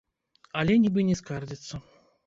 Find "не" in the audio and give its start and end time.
1.11-1.21